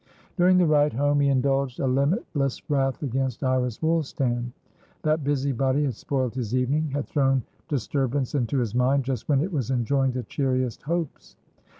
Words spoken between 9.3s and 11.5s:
it was enjoying the cheeriest hopes.